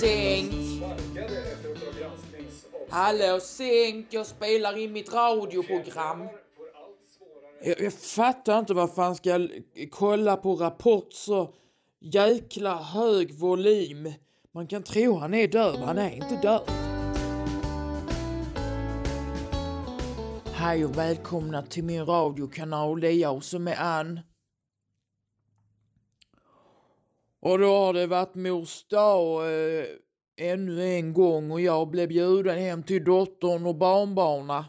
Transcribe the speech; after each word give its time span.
Sänk! 0.00 0.52
Hallå, 2.88 3.40
sänk! 3.40 4.06
Jag 4.10 4.26
spelar 4.26 4.78
in 4.78 4.92
mitt 4.92 5.12
radioprogram. 5.12 6.28
Jag, 7.62 7.80
jag 7.80 7.92
fattar 7.92 8.58
inte 8.58 8.74
vad 8.74 8.94
fan 8.94 9.16
ska 9.16 9.30
jag 9.30 9.50
kolla 9.90 10.36
på 10.36 10.54
Rapport 10.54 11.12
så 11.12 11.54
jäkla 12.00 12.76
hög 12.76 13.34
volym. 13.34 14.12
Man 14.54 14.66
kan 14.66 14.82
tro 14.82 15.16
han 15.16 15.34
är 15.34 15.48
döv, 15.48 15.76
han 15.76 15.98
är 15.98 16.10
inte 16.10 16.36
döv. 16.42 16.62
Hej 20.52 20.84
och 20.84 20.98
välkomna 20.98 21.62
till 21.62 21.84
min 21.84 22.06
radiokanal. 22.06 23.00
Det 23.00 23.08
är 23.08 23.16
jag 23.16 23.44
som 23.44 23.68
är 23.68 23.76
Ann. 23.76 24.20
Och 27.40 27.58
då 27.58 27.66
har 27.66 27.92
det 27.92 28.06
varit 28.06 28.34
mors 28.34 28.86
dag 28.88 29.52
eh, 29.52 29.86
ännu 30.36 30.84
en 30.84 31.12
gång 31.12 31.50
och 31.50 31.60
jag 31.60 31.90
blev 31.90 32.08
bjuden 32.08 32.58
hem 32.58 32.82
till 32.82 33.04
dottern 33.04 33.66
och 33.66 33.76
barnbarna. 33.76 34.64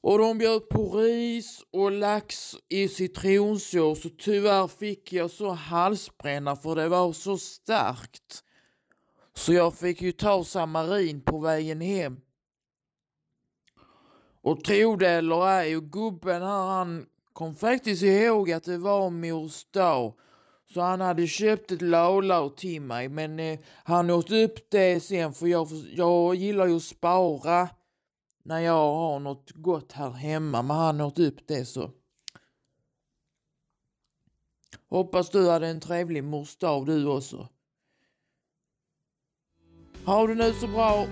Och 0.00 0.18
de 0.18 0.38
bjöd 0.38 0.68
på 0.68 0.90
ris 0.90 1.64
och 1.70 1.90
lax 1.90 2.56
i 2.68 2.88
citronsås 2.88 4.04
och 4.04 4.18
tyvärr 4.18 4.68
fick 4.68 5.12
jag 5.12 5.30
så 5.30 5.50
halsbränna 5.50 6.56
för 6.56 6.76
det 6.76 6.88
var 6.88 7.12
så 7.12 7.38
starkt. 7.38 8.44
Så 9.34 9.52
jag 9.52 9.74
fick 9.74 10.02
ju 10.02 10.12
ta 10.12 10.44
samarin 10.44 11.20
på 11.20 11.38
vägen 11.38 11.80
hem. 11.80 12.20
Och 14.42 14.64
tro 14.64 14.96
det 14.96 15.10
eller 15.10 15.48
ej, 15.48 15.76
och 15.76 15.92
gubben 15.92 16.42
här 16.42 16.66
han 16.66 17.06
kom 17.32 17.54
faktiskt 17.54 18.02
ihåg 18.02 18.52
att 18.52 18.64
det 18.64 18.78
var 18.78 19.10
mors 19.10 19.64
dag. 19.64 20.14
Så 20.74 20.80
han 20.80 21.00
hade 21.00 21.26
köpt 21.26 21.70
ett 21.70 21.82
laulau 21.82 22.50
till 22.50 22.82
mig 22.82 23.08
men 23.08 23.40
eh, 23.40 23.58
han 23.84 24.10
åt 24.10 24.30
upp 24.30 24.70
det 24.70 25.00
sen 25.00 25.32
för 25.32 25.46
jag, 25.46 25.68
jag 25.92 26.34
gillar 26.34 26.66
ju 26.66 26.76
att 26.76 26.82
spara 26.82 27.68
när 28.42 28.60
jag 28.60 28.94
har 28.94 29.18
något 29.20 29.50
gott 29.50 29.92
här 29.92 30.10
hemma 30.10 30.62
men 30.62 30.76
han 30.76 31.00
åt 31.00 31.18
upp 31.18 31.46
det 31.46 31.64
så. 31.64 31.90
Hoppas 34.88 35.30
du 35.30 35.50
hade 35.50 35.68
en 35.68 35.80
trevlig 35.80 36.24
mors 36.24 36.56
dag 36.56 36.86
du 36.86 37.06
också. 37.06 37.48
Ha 40.04 40.26
det 40.26 40.34
nu 40.34 40.52
så 40.52 40.66
bra. 40.66 41.06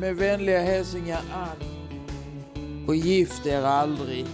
Med 0.00 0.16
vänliga 0.16 0.60
hälsningar 0.60 1.22
Ann. 1.32 1.58
Och 2.88 2.96
gift 2.96 3.46
er 3.46 3.62
aldrig. 3.62 4.26